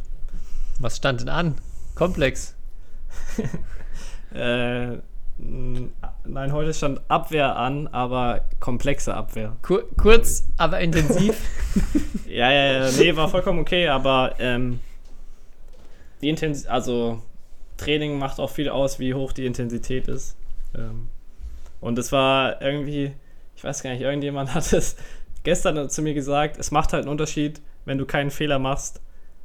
[0.79, 1.55] Was stand denn an?
[1.95, 2.55] Komplex.
[4.33, 4.99] Äh,
[5.39, 9.57] nein, heute stand Abwehr an, aber komplexe Abwehr.
[9.63, 11.35] Kur kurz, aber intensiv.
[12.41, 14.81] Ja, ja, ja, nee, war vollkommen okay, aber ähm,
[16.23, 17.21] die Intens also
[17.77, 20.39] Training macht auch viel aus, wie hoch die Intensität ist.
[20.75, 21.09] Ähm,
[21.83, 23.13] und es war irgendwie,
[23.57, 24.97] ich weiß gar nicht, irgendjemand hat es
[25.43, 29.03] gestern zu mir gesagt, es macht halt einen Unterschied, wenn du keinen Fehler machst.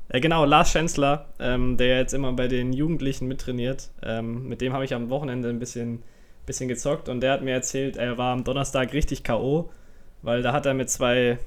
[0.08, 4.71] Äh, genau, Lars Schenzler, ähm, der jetzt immer bei den Jugendlichen mittrainiert, ähm, mit dem
[4.71, 6.01] habe ich am Wochenende ein bisschen,
[6.45, 9.69] bisschen gezockt und der hat mir erzählt, er war am Donnerstag richtig K.O.,
[10.21, 11.39] weil da hat er mit zwei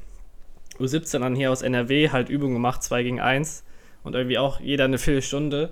[0.79, 3.65] U17 dann hier aus NRW halt Übungen gemacht, 2 gegen 1
[4.05, 5.71] und irgendwie auch jeder eine Viertelstunde.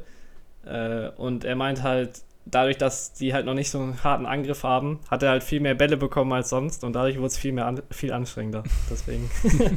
[0.65, 4.63] Äh, und er meint halt, dadurch, dass die halt noch nicht so einen harten Angriff
[4.63, 7.53] haben, hat er halt viel mehr Bälle bekommen als sonst und dadurch wurde es viel
[7.53, 8.63] mehr an, viel anstrengender.
[8.91, 9.29] Deswegen.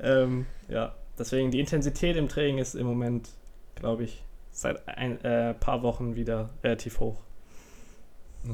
[0.00, 3.28] ähm, ja, deswegen die Intensität im Training ist im Moment,
[3.74, 7.16] glaube ich, seit ein äh, paar Wochen wieder relativ hoch.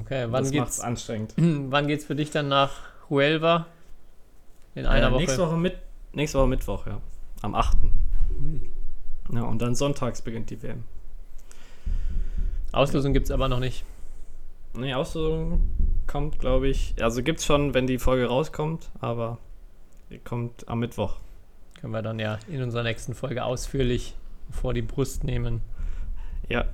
[0.00, 1.32] Okay, wann das geht's, anstrengend.
[1.36, 3.66] wann geht's für dich dann nach Huelva?
[4.76, 5.20] In einer äh, Woche.
[5.20, 5.78] Nächste Woche, mit,
[6.12, 7.00] nächste Woche Mittwoch, ja.
[7.42, 7.78] Am 8.
[9.32, 10.84] Ja, und dann sonntags beginnt die WM.
[12.72, 13.84] Auslösung gibt's aber noch nicht.
[14.74, 15.70] Nee, Auslosung
[16.06, 16.94] kommt, glaube ich.
[17.00, 19.38] Also gibt's schon, wenn die Folge rauskommt, aber
[20.10, 21.16] die kommt am Mittwoch.
[21.80, 24.14] Können wir dann ja in unserer nächsten Folge ausführlich
[24.50, 25.62] vor die Brust nehmen.
[26.48, 26.66] Ja.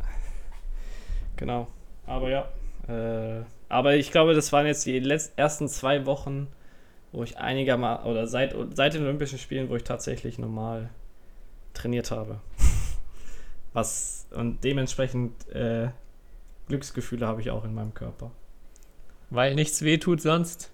[1.36, 1.68] Genau.
[2.06, 2.48] Aber ja.
[2.88, 4.98] Äh, aber ich glaube, das waren jetzt die
[5.36, 6.48] ersten zwei Wochen,
[7.12, 10.90] wo ich einigermaßen, oder seit, seit den Olympischen Spielen, wo ich tatsächlich normal
[11.74, 12.40] trainiert habe.
[13.72, 15.90] Was, und dementsprechend äh,
[16.68, 18.30] Glücksgefühle habe ich auch in meinem Körper.
[19.30, 20.70] Weil nichts wehtut sonst.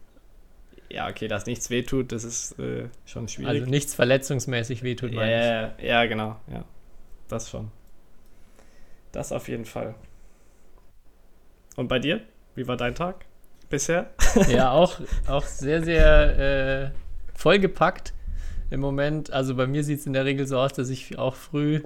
[0.90, 3.60] Ja, okay, dass nichts wehtut, das ist äh, schon schwierig.
[3.60, 5.44] Also nichts verletzungsmäßig wehtut, meine ich.
[5.44, 6.64] ja, ja, ja, genau, ja.
[7.28, 7.70] Das schon.
[9.12, 9.94] Das auf jeden Fall.
[11.76, 12.22] Und bei dir?
[12.54, 13.27] Wie war dein Tag
[13.68, 14.10] bisher?
[14.48, 16.90] Ja, auch, auch sehr, sehr äh,
[17.34, 18.12] vollgepackt
[18.70, 19.32] im Moment.
[19.32, 21.82] Also bei mir sieht es in der Regel so aus, dass ich auch früh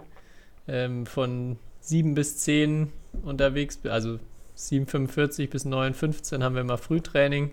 [0.68, 2.92] ähm, von 7 bis 10
[3.22, 3.92] unterwegs bin.
[3.92, 4.18] Also
[4.56, 7.50] 7.45 bis 9.15 haben wir immer Frühtraining,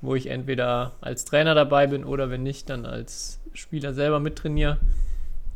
[0.00, 4.78] wo ich entweder als Trainer dabei bin oder wenn nicht, dann als Spieler selber mittrainiere.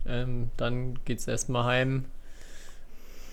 [0.06, 2.04] Ähm, dann geht es erstmal heim.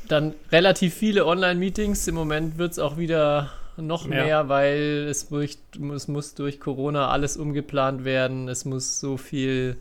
[0.08, 2.08] Dann relativ viele Online-Meetings.
[2.08, 4.24] Im Moment wird es auch wieder noch Ja.
[4.24, 5.58] mehr, weil es, durch,
[5.94, 8.48] es muss durch Corona alles umgeplant werden.
[8.48, 9.78] Es muss so viel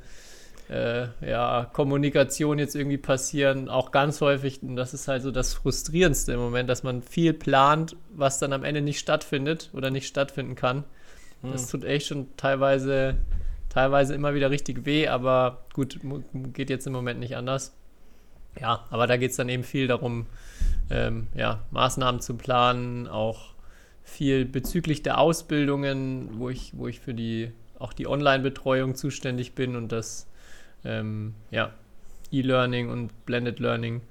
[0.68, 3.68] äh, ja, Kommunikation jetzt irgendwie passieren.
[3.68, 7.32] Auch ganz häufig, und das ist halt so das Frustrierendste im Moment, dass man viel
[7.34, 10.84] plant, was dann am Ende nicht stattfindet oder nicht stattfinden kann.
[11.42, 11.52] Hm.
[11.52, 13.16] Das tut echt schon teilweise,
[13.68, 15.98] teilweise immer wieder richtig weh, aber gut,
[16.52, 17.74] geht jetzt im Moment nicht anders.
[18.60, 20.26] Ja, aber da geht es dann eben viel darum,
[20.90, 23.51] ähm, ja, Maßnahmen zu planen, auch
[24.12, 29.74] viel bezüglich der Ausbildungen, wo ich, wo ich für die auch die Online-Betreuung zuständig bin
[29.74, 30.26] und das
[30.84, 31.72] ähm, ja,
[32.30, 34.02] E-Learning und Blended Learning.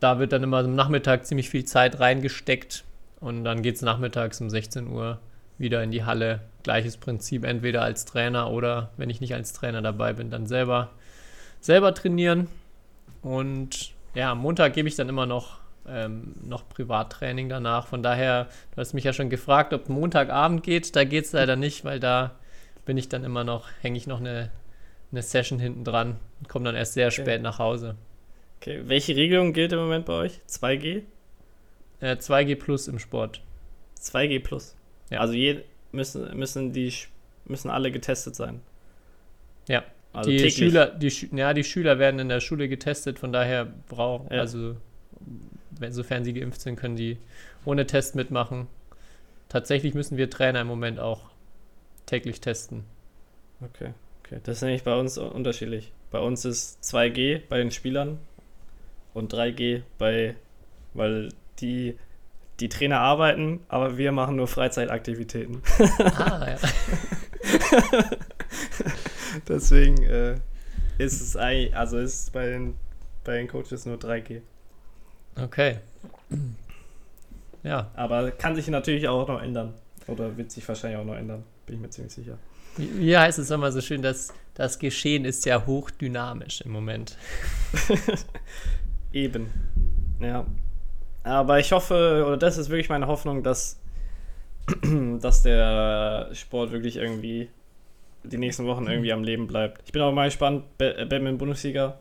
[0.00, 2.84] Da wird dann immer am Nachmittag ziemlich viel Zeit reingesteckt
[3.20, 5.20] und dann geht es nachmittags um 16 Uhr
[5.56, 6.40] wieder in die Halle.
[6.64, 10.90] Gleiches Prinzip, entweder als Trainer oder wenn ich nicht als Trainer dabei bin, dann selber,
[11.60, 12.48] selber trainieren.
[13.22, 17.86] Und ja, am Montag gebe ich dann immer noch, ähm, noch Privattraining danach.
[17.86, 20.94] Von daher, du hast mich ja schon gefragt, ob Montagabend geht.
[20.96, 22.36] Da geht es leider nicht, weil da
[22.84, 24.50] bin ich dann immer noch, hänge ich noch eine,
[25.12, 27.22] eine Session hinten dran und komme dann erst sehr okay.
[27.22, 27.96] spät nach Hause.
[28.60, 30.40] Okay, welche Regelung gilt im Moment bei euch?
[30.48, 31.02] 2G?
[32.00, 33.42] Äh, 2G plus im Sport.
[34.00, 34.76] 2G plus.
[35.10, 35.20] Ja.
[35.20, 36.92] Also je, müssen, müssen die
[37.44, 38.60] müssen alle getestet sein.
[39.68, 39.84] Ja.
[40.12, 40.56] Also die täglich.
[40.56, 44.40] Schüler, die, ja, die Schüler werden in der Schule getestet, von daher brauchen, ja.
[44.40, 44.76] also
[45.90, 47.18] sofern sie geimpft sind, können die
[47.64, 48.66] ohne Test mitmachen.
[49.48, 51.30] Tatsächlich müssen wir Trainer im Moment auch
[52.06, 52.84] täglich testen.
[53.60, 53.92] Okay,
[54.24, 54.40] okay.
[54.44, 55.92] Das ist nämlich bei uns unterschiedlich.
[56.10, 58.18] Bei uns ist 2G bei den Spielern
[59.14, 60.36] und 3G bei,
[60.94, 61.98] weil die,
[62.60, 65.62] die Trainer arbeiten, aber wir machen nur Freizeitaktivitäten.
[65.98, 66.58] Ah, ja.
[69.48, 70.36] Deswegen äh,
[70.98, 72.74] ist es eigentlich, also ist bei den,
[73.24, 74.42] bei den Coaches nur 3G.
[75.42, 75.78] Okay.
[77.62, 77.90] Ja.
[77.94, 79.74] Aber kann sich natürlich auch noch ändern.
[80.06, 81.44] Oder wird sich wahrscheinlich auch noch ändern.
[81.66, 82.38] Bin ich mir ziemlich sicher.
[82.76, 87.16] Wie, wie heißt es immer so schön, dass das Geschehen ist ja hochdynamisch im Moment.
[89.12, 89.50] Eben.
[90.20, 90.46] Ja.
[91.24, 93.80] Aber ich hoffe, oder das ist wirklich meine Hoffnung, dass,
[95.20, 97.50] dass der Sport wirklich irgendwie
[98.22, 99.82] die nächsten Wochen irgendwie am Leben bleibt.
[99.86, 101.98] Ich bin auch mal gespannt, Batman-Bundesliga.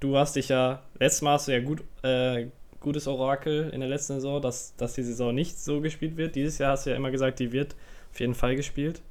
[0.00, 2.46] Du hast dich ja, letztes Mal hast du ja gut, äh,
[2.80, 6.34] gutes Orakel in der letzten Saison, dass, dass die Saison nicht so gespielt wird.
[6.34, 7.76] Dieses Jahr hast du ja immer gesagt, die wird
[8.10, 9.02] auf jeden Fall gespielt.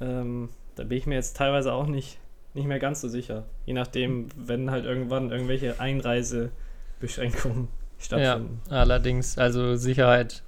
[0.00, 2.18] Ähm, da bin ich mir jetzt teilweise auch nicht,
[2.54, 3.44] nicht mehr ganz so sicher.
[3.66, 7.68] Je nachdem, wenn halt irgendwann irgendwelche Einreisebeschränkungen
[7.98, 8.62] stattfinden.
[8.70, 10.42] Ja, allerdings, also Sicherheit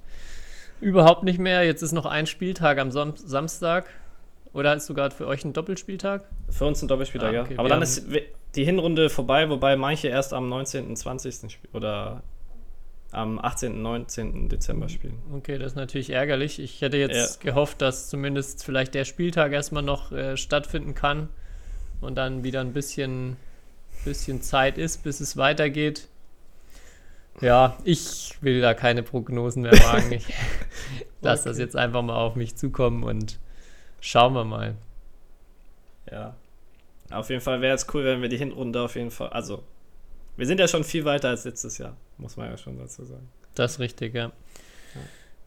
[0.79, 1.63] überhaupt nicht mehr.
[1.63, 3.85] Jetzt ist noch ein Spieltag am Sam Samstag.
[4.53, 6.25] Oder ist sogar für euch ein Doppelspieltag?
[6.49, 7.53] Für uns ein Doppelspieltag, ah, okay.
[7.53, 7.59] ja.
[7.59, 8.05] Aber dann ist
[8.55, 11.59] die Hinrunde vorbei, wobei manche erst am 19., 20.
[11.73, 12.23] oder
[13.11, 14.49] am 18., 19.
[14.49, 15.19] Dezember spielen.
[15.33, 16.59] Okay, das ist natürlich ärgerlich.
[16.59, 17.51] Ich hätte jetzt ja.
[17.51, 21.29] gehofft, dass zumindest vielleicht der Spieltag erstmal noch äh, stattfinden kann
[21.99, 23.37] und dann wieder ein bisschen,
[24.05, 26.07] bisschen Zeit ist, bis es weitergeht.
[27.39, 30.11] Ja, ich will da keine Prognosen mehr wagen.
[30.11, 30.25] Ich
[31.21, 31.49] lasse okay.
[31.49, 33.39] das jetzt einfach mal auf mich zukommen und
[33.99, 34.75] schauen wir mal.
[36.11, 36.35] Ja.
[37.11, 39.63] Auf jeden Fall wäre es cool, wenn wir die Hinrunde auf jeden Fall, also
[40.37, 43.27] wir sind ja schon viel weiter als letztes Jahr, muss man ja schon dazu sagen.
[43.55, 44.31] Das ist richtig, ja.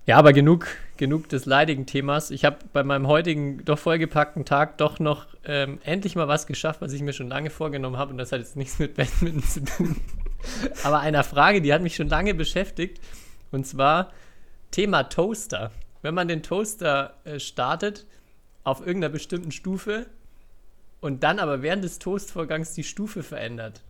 [0.06, 0.66] Ja, aber genug,
[0.98, 2.30] genug des leidigen Themas.
[2.30, 6.82] Ich habe bei meinem heutigen doch vollgepackten Tag doch noch ähm, endlich mal was geschafft,
[6.82, 8.10] was ich mir schon lange vorgenommen habe.
[8.10, 9.96] Und das hat jetzt nichts mit Badminton zu tun.
[10.84, 13.00] aber einer Frage, die hat mich schon lange beschäftigt.
[13.50, 14.12] Und zwar
[14.72, 15.70] Thema Toaster.
[16.02, 18.04] Wenn man den Toaster äh, startet
[18.62, 20.06] auf irgendeiner bestimmten Stufe
[21.04, 23.82] und dann aber während des Toastvorgangs die Stufe verändert.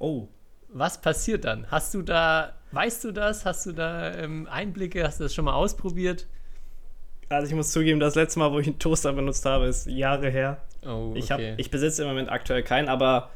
[0.00, 0.26] Oh.
[0.68, 1.70] Was passiert dann?
[1.70, 3.46] Hast du da, weißt du das?
[3.46, 5.04] Hast du da ähm, Einblicke?
[5.04, 6.26] Hast du das schon mal ausprobiert?
[7.28, 10.30] Also ich muss zugeben, das letzte Mal, wo ich einen Toaster benutzt habe, ist Jahre
[10.30, 10.60] her.
[10.84, 11.18] Oh, okay.
[11.20, 13.30] ich, hab, ich besitze im Moment aktuell keinen, aber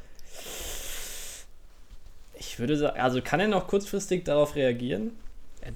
[2.35, 5.13] ich würde sagen, also kann er noch kurzfristig darauf reagieren?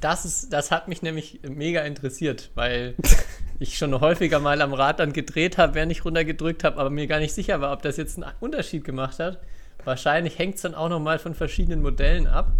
[0.00, 2.96] Das, ist, das hat mich nämlich mega interessiert, weil
[3.58, 7.06] ich schon häufiger mal am Rad dann gedreht habe, während ich runtergedrückt habe, aber mir
[7.06, 9.40] gar nicht sicher war, ob das jetzt einen Unterschied gemacht hat.
[9.84, 12.52] Wahrscheinlich hängt es dann auch nochmal von verschiedenen Modellen ab.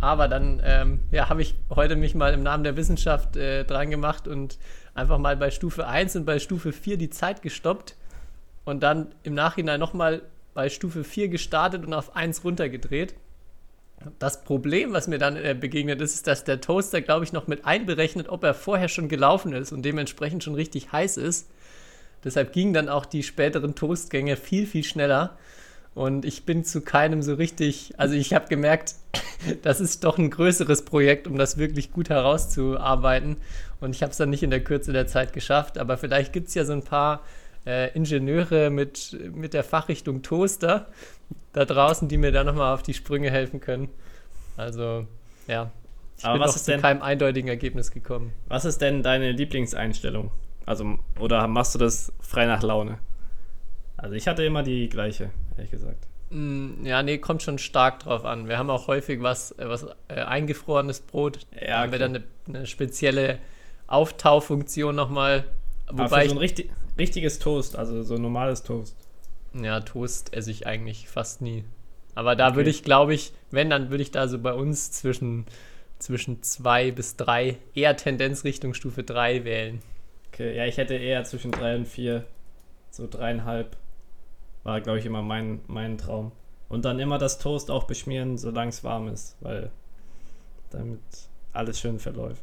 [0.00, 3.90] Aber dann ähm, ja, habe ich heute mich mal im Namen der Wissenschaft äh, dran
[3.90, 4.58] gemacht und
[4.94, 7.96] einfach mal bei Stufe 1 und bei Stufe 4 die Zeit gestoppt
[8.64, 13.14] und dann im Nachhinein nochmal bei Stufe 4 gestartet und auf 1 runtergedreht.
[14.18, 17.46] Das Problem, was mir dann äh, begegnet ist, ist, dass der Toaster, glaube ich, noch
[17.46, 21.48] mit einberechnet, ob er vorher schon gelaufen ist und dementsprechend schon richtig heiß ist.
[22.24, 25.36] Deshalb gingen dann auch die späteren Toastgänge viel, viel schneller.
[25.94, 28.94] Und ich bin zu keinem so richtig, also ich habe gemerkt,
[29.62, 33.36] das ist doch ein größeres Projekt, um das wirklich gut herauszuarbeiten.
[33.80, 35.78] Und ich habe es dann nicht in der Kürze der Zeit geschafft.
[35.78, 37.22] Aber vielleicht gibt es ja so ein paar
[37.66, 40.88] äh, Ingenieure mit, mit der Fachrichtung Toaster
[41.52, 43.88] da draußen, die mir da nochmal auf die Sprünge helfen können.
[44.56, 45.06] Also,
[45.46, 45.70] ja.
[46.18, 48.32] Ich Aber bin was noch ist zu denn- keinem eindeutigen Ergebnis gekommen.
[48.46, 50.30] Was ist denn deine Lieblingseinstellung?
[50.66, 52.98] Also, oder machst du das frei nach Laune?
[53.96, 56.06] Also, ich hatte immer die gleiche, ehrlich gesagt.
[56.30, 58.48] Mm, Ja, nee, kommt schon stark drauf an.
[58.48, 61.40] Wir haben auch häufig was, äh, was äh, eingefrorenes Brot.
[61.60, 63.38] Ja, da haben wir dann eine, eine spezielle
[63.86, 65.44] Auftaufunktion nochmal.
[65.86, 68.96] Aber Wobei für ich, so ein richtig, richtiges Toast, also so ein normales Toast.
[69.54, 71.64] Ja, Toast esse ich eigentlich fast nie.
[72.14, 72.56] Aber da Okay.
[72.56, 75.46] würde ich, glaube ich, wenn, dann würde ich da so bei uns zwischen,
[75.98, 79.80] zwischen zwei bis drei, eher Tendenz Richtung Stufe 3 wählen.
[80.32, 82.24] Okay, ja, ich hätte eher zwischen drei und vier,
[82.90, 83.76] so dreieinhalb,
[84.64, 86.32] war, glaube ich, immer mein, mein Traum.
[86.68, 89.70] Und dann immer das Toast auch beschmieren, solange es warm ist, weil
[90.70, 91.00] damit
[91.52, 92.42] alles schön verläuft.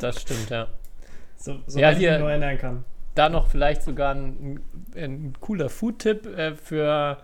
[0.00, 0.68] Das stimmt, ja.
[1.36, 2.84] so so Ja, ich hier- mich nur erinnern kann.
[3.14, 4.60] Da noch vielleicht sogar ein,
[4.94, 7.18] ein cooler Food-Tipp äh, für,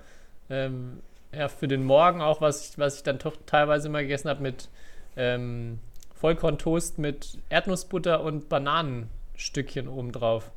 [0.51, 1.01] ähm,
[1.33, 4.43] ja, für den Morgen auch, was ich, was ich dann doch teilweise mal gegessen habe
[4.43, 4.69] mit
[5.17, 5.79] ähm,
[6.15, 10.51] Vollkorntoast mit Erdnussbutter und Bananenstückchen obendrauf.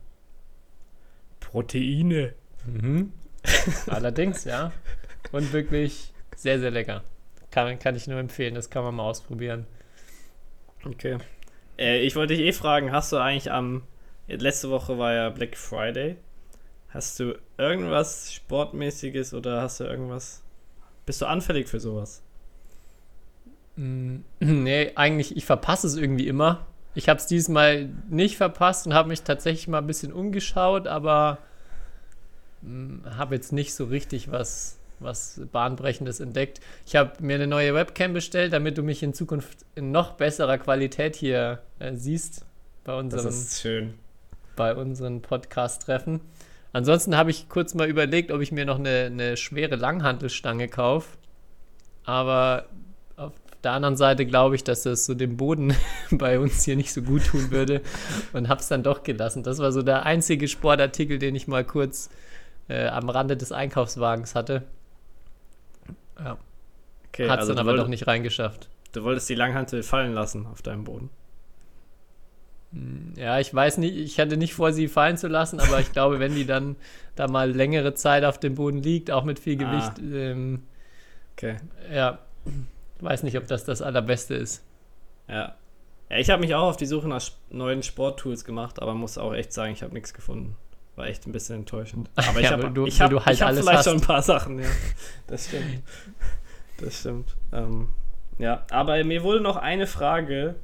[1.39, 2.33] Proteine.
[2.65, 3.13] Mhm.
[3.87, 4.71] Allerdings, ja.
[5.31, 7.03] Und wirklich sehr, sehr lecker.
[7.51, 9.67] Kann, kann ich nur empfehlen, das kann man mal ausprobieren.
[10.85, 11.17] Okay.
[11.77, 13.83] Äh, ich wollte dich eh fragen, hast du eigentlich am.
[14.35, 16.17] Letzte Woche war ja Black Friday.
[16.89, 20.41] Hast du irgendwas Sportmäßiges oder hast du irgendwas.
[21.05, 22.21] Bist du anfällig für sowas?
[23.77, 26.65] Mm, Nee, eigentlich, ich verpasse es irgendwie immer.
[26.93, 31.37] Ich habe es diesmal nicht verpasst und habe mich tatsächlich mal ein bisschen umgeschaut, aber
[33.17, 36.59] habe jetzt nicht so richtig was, was Bahnbrechendes entdeckt.
[36.85, 40.57] Ich habe mir eine neue Webcam bestellt, damit du mich in Zukunft in noch besserer
[40.57, 42.45] Qualität hier äh, siehst
[42.83, 43.93] bei Das unseren, ist schön.
[44.62, 46.21] Bei unseren Podcast-Treffen.
[46.71, 51.17] Ansonsten habe ich kurz mal überlegt, ob ich mir noch eine, eine schwere Langhantelstange kaufe.
[52.04, 52.67] Aber
[53.17, 55.74] auf der anderen Seite glaube ich, dass das so dem Boden
[56.12, 57.82] bei uns hier nicht so gut tun würde
[58.34, 59.41] und habe es dann doch gelassen.
[59.41, 62.12] Das war so der einzige Sportartikel, den ich mal kurz
[62.67, 64.62] äh, am Rande des Einkaufswagens hatte.
[66.24, 66.38] Ja,
[67.08, 68.69] Okay, hat es also dann aber doch nicht reingeschafft.
[68.91, 71.10] du wolltest die Langhantel fallen lassen auf deinem Boden.
[73.17, 76.19] Ja, ich weiß nicht, ich hatte nicht vor, sie fallen zu lassen, aber ich glaube,
[76.19, 76.77] wenn die dann
[77.15, 79.89] da mal längere Zeit auf dem Boden liegt, auch mit viel Ah.
[79.89, 80.63] Gewicht, ähm,
[81.36, 81.57] Okay.
[81.93, 82.19] ja,
[83.01, 84.63] weiß nicht, ob das das Allerbeste ist.
[85.27, 85.55] Ja.
[86.10, 89.34] Ja, ich habe mich auch auf die Suche nach neuen Sporttools gemacht, aber muss auch
[89.34, 90.55] echt sagen, ich habe nichts gefunden.
[90.97, 92.10] War echt ein bisschen enttäuschend.
[92.17, 93.86] Aber ich Ja, habe du- ich hab, du halt ich hab vielleicht hast.
[93.86, 94.67] schon ein paar Sachen, ja.
[95.27, 95.84] Das stimmt.
[96.79, 97.36] Das stimmt.
[97.53, 97.89] Ähm,
[98.39, 100.55] ja, aber mir wurde noch eine Frage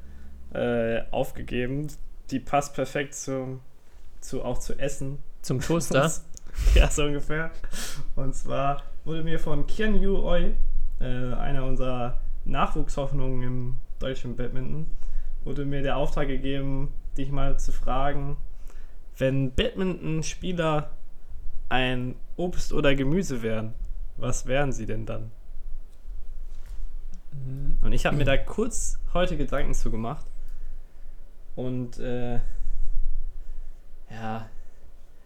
[0.52, 1.88] äh, aufgegeben,
[2.30, 3.60] die passt perfekt zum,
[4.20, 5.18] zu, auch zu Essen.
[5.42, 6.10] Zum Toaster.
[6.74, 7.50] ja, so ungefähr.
[8.16, 10.54] Und zwar wurde mir von Kian Yu Oi,
[11.00, 14.86] äh, einer unserer Nachwuchshoffnungen im deutschen Badminton,
[15.44, 18.36] wurde mir der Auftrag gegeben, dich mal zu fragen,
[19.16, 20.90] wenn Badminton-Spieler
[21.68, 23.74] ein Obst oder Gemüse wären,
[24.16, 25.30] was wären sie denn dann?
[27.82, 30.26] Und ich habe mir da kurz heute Gedanken zu gemacht.
[31.58, 32.38] Und äh,
[34.12, 34.48] ja,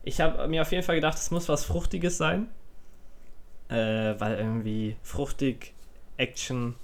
[0.03, 2.49] ich habe mir auf jeden Fall gedacht, es muss was Fruchtiges sein.
[3.69, 5.75] Äh, weil irgendwie fruchtig,
[6.17, 6.75] Action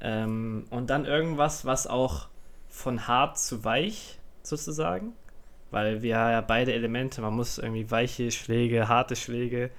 [0.00, 2.28] ähm, und dann irgendwas, was auch
[2.70, 5.12] von hart zu weich sozusagen.
[5.70, 9.70] Weil wir ja beide Elemente, man muss irgendwie weiche Schläge, harte Schläge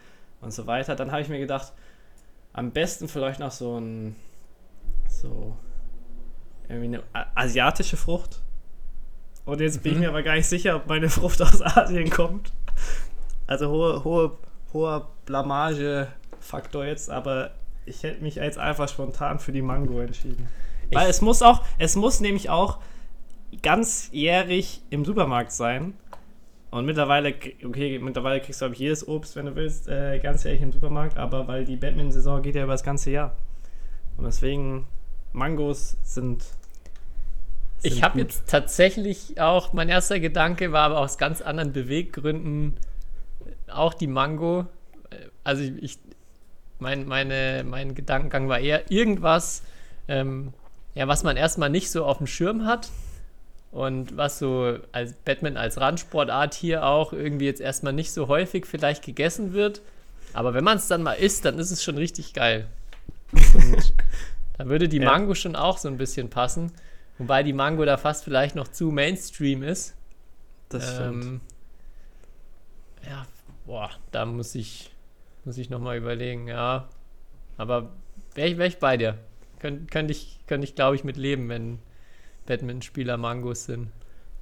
[0.41, 0.95] und so weiter.
[0.95, 1.73] Dann habe ich mir gedacht,
[2.53, 4.15] am besten vielleicht noch so ein,
[5.07, 5.57] so,
[6.69, 8.43] irgendwie eine asiatische Frucht.
[9.45, 10.03] Und jetzt bin ich Mhm.
[10.03, 12.51] mir aber gar nicht sicher, ob meine Frucht aus Asien kommt.
[13.47, 14.37] Also hohe, hohe,
[14.73, 17.51] hoher Blamage-Faktor jetzt, aber
[17.85, 20.47] ich hätte mich jetzt einfach spontan für die Mango entschieden.
[20.91, 22.79] Weil es muss auch, es muss nämlich auch
[23.61, 25.93] ganzjährig im Supermarkt sein.
[26.69, 27.33] Und mittlerweile,
[27.65, 31.17] okay, mittlerweile kriegst du, glaube ich, jedes Obst, wenn du willst, äh, ganzjährig im Supermarkt,
[31.17, 33.35] aber weil die Batman-Saison geht ja über das ganze Jahr.
[34.17, 34.87] Und deswegen,
[35.33, 36.45] Mangos sind.
[37.83, 42.75] Ich habe jetzt tatsächlich auch, mein erster Gedanke war aber aus ganz anderen Beweggründen
[43.67, 44.67] auch die Mango.
[45.43, 45.99] Also ich, ich
[46.79, 49.63] mein, meine, mein Gedankengang war eher irgendwas,
[50.07, 50.53] ähm,
[50.95, 52.89] ja, was man erstmal nicht so auf dem Schirm hat
[53.71, 58.65] und was so als Batman als Randsportart hier auch irgendwie jetzt erstmal nicht so häufig
[58.65, 59.81] vielleicht gegessen wird.
[60.33, 62.67] Aber wenn man es dann mal isst, dann ist es schon richtig geil.
[63.53, 63.93] Und
[64.57, 65.11] da würde die Ja.
[65.11, 66.71] Mango schon auch so ein bisschen passen.
[67.21, 69.95] Wobei die Mango da fast vielleicht noch zu Mainstream ist.
[70.69, 71.23] Das stimmt.
[71.23, 71.41] Ähm,
[73.07, 73.27] ja,
[73.67, 74.89] boah, da muss ich,
[75.45, 76.89] muss ich nochmal überlegen, ja.
[77.57, 77.91] Aber
[78.33, 79.19] wäre ich, wär ich bei dir.
[79.59, 81.77] Kön könnte ich, könnt ich glaube ich, mit leben, wenn
[82.47, 83.91] Badminton-Spieler Mangos sind.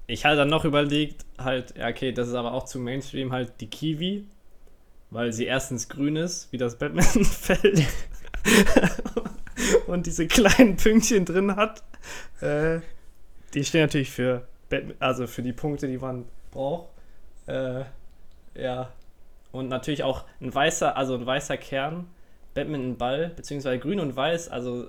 [0.08, 3.60] Ich hatte dann noch überlegt, halt, ja, okay, das ist aber auch zu Mainstream, halt
[3.60, 4.26] die Kiwi,
[5.10, 7.86] weil sie erstens grün ist, wie das Badmintonfeld,
[9.88, 11.84] und diese kleinen Pünktchen drin hat.
[12.42, 12.80] Äh,
[13.54, 14.48] die stehen natürlich für,
[15.00, 16.90] also für die Punkte, die man braucht.
[17.48, 17.84] Äh,
[18.56, 18.92] ja.
[19.52, 22.08] Und natürlich auch ein weißer, also ein weißer Kern,
[22.54, 24.88] Badmintonball, beziehungsweise grün und weiß, also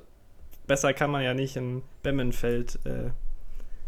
[0.66, 3.10] besser kann man ja nicht ein Badmintonfeld äh,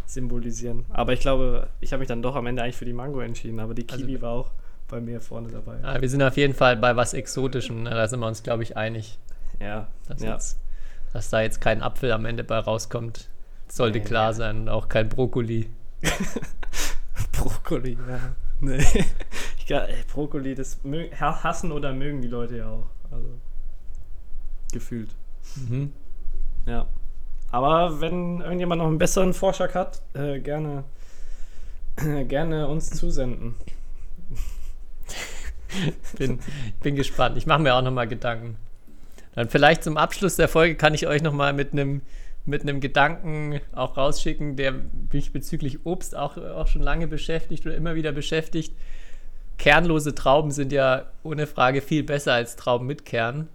[0.06, 0.86] symbolisieren.
[0.90, 3.60] Aber ich glaube, ich habe mich dann doch am Ende eigentlich für die Mango entschieden,
[3.60, 4.50] aber die Kiwi also, war auch
[4.88, 5.78] bei mir vorne dabei.
[5.82, 7.90] Ah, wir sind auf jeden Fall bei was Exotischem, ne?
[7.90, 9.18] da sind wir uns, glaube ich, einig.
[9.60, 9.88] Ja.
[10.08, 10.32] Dass, ja.
[10.32, 10.58] Jetzt,
[11.12, 13.28] dass da jetzt kein Apfel am Ende bei rauskommt,
[13.68, 14.36] sollte nee, klar nee.
[14.36, 15.70] sein und auch kein Brokkoli.
[17.32, 18.34] Brokkoli, ja.
[18.60, 18.84] Nee.
[19.58, 20.80] Ich glaub, ey, Brokkoli, das
[21.20, 22.86] hassen oder mögen die Leute ja auch.
[23.10, 23.28] Also,
[24.72, 25.10] gefühlt.
[25.56, 25.92] Mhm.
[26.66, 26.86] Ja.
[27.50, 30.84] Aber wenn irgendjemand noch einen besseren Vorschlag hat, äh, gerne,
[31.96, 33.54] äh, gerne uns zusenden.
[36.18, 36.38] bin,
[36.80, 37.36] bin gespannt.
[37.36, 38.56] Ich mache mir auch nochmal Gedanken.
[39.34, 42.02] Dann vielleicht zum Abschluss der Folge kann ich euch nochmal mit einem
[42.44, 44.74] mit einem Gedanken auch rausschicken, der
[45.12, 48.74] mich bezüglich Obst auch, auch schon lange beschäftigt oder immer wieder beschäftigt.
[49.58, 53.48] Kernlose Trauben sind ja ohne Frage viel besser als Trauben mit Kern.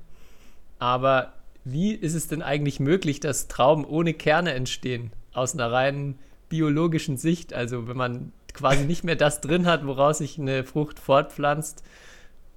[0.79, 1.33] Aber
[1.65, 5.11] wie ist es denn eigentlich möglich, dass Trauben ohne Kerne entstehen?
[5.33, 6.17] Aus einer reinen
[6.47, 7.53] biologischen Sicht.
[7.53, 11.83] Also wenn man quasi nicht mehr das drin hat, woraus sich eine Frucht fortpflanzt.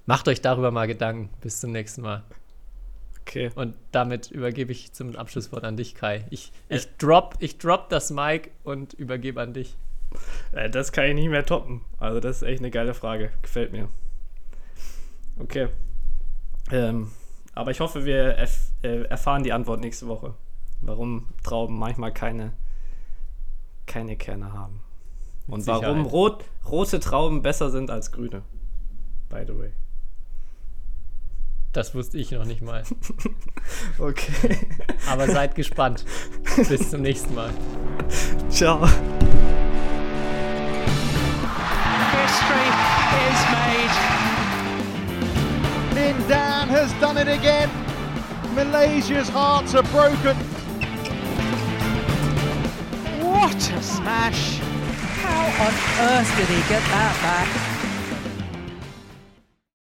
[0.05, 1.29] Macht euch darüber mal Gedanken.
[1.41, 2.23] Bis zum nächsten Mal.
[3.31, 3.49] Okay.
[3.55, 6.25] Und damit übergebe ich zum Abschlusswort an dich, Kai.
[6.31, 9.77] Ich, ich, drop, ich drop das Mic und übergebe an dich.
[10.51, 11.79] Äh, das kann ich nicht mehr toppen.
[11.97, 13.31] Also das ist echt eine geile Frage.
[13.41, 13.87] Gefällt mir.
[15.39, 15.69] Okay.
[16.71, 17.11] Ähm,
[17.55, 20.33] aber ich hoffe, wir erf äh, erfahren die Antwort nächste Woche,
[20.81, 22.51] warum Trauben manchmal keine,
[23.85, 24.81] keine Kerne haben.
[25.47, 28.41] Und warum rot, rote Trauben besser sind als grüne.
[29.29, 29.71] By the way.
[31.73, 32.83] Das wusste ich noch nicht mal.
[33.99, 34.57] okay.
[35.09, 36.03] Aber seid gespannt.
[36.67, 37.49] Bis zum nächsten Mal.
[38.49, 38.85] Ciao.
[42.11, 42.67] History
[43.29, 43.93] is made.
[45.95, 47.69] Lin Dan has done it again.
[48.53, 50.35] Malaysia's hearts are broken.
[53.21, 54.59] What a smash!
[55.23, 55.73] How on
[56.09, 57.70] earth did he get that back?